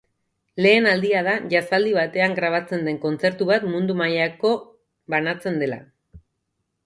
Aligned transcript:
Lehen 0.65 0.85
aldia 0.91 1.19
da 1.27 1.33
jazzaldi 1.51 1.91
batean 1.97 2.33
grabatzen 2.39 2.89
den 2.89 2.97
kontzertu 3.03 3.47
bat 3.51 3.67
mundu 3.73 3.97
mailako 3.99 4.53
banatzen 5.15 5.61
dela. 5.65 5.81